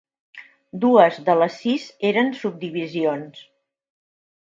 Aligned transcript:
Dues 0.85 1.19
de 1.27 1.35
les 1.41 1.57
sis 1.65 1.85
eren 2.13 2.31
subdivisions. 2.39 3.45